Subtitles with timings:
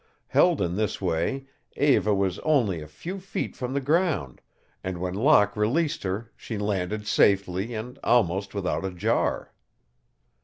[0.29, 1.45] Held in this way,
[1.77, 4.41] Eva was only a few feet from the ground,
[4.83, 9.53] and when Locke released her she landed safely and almost without a jar.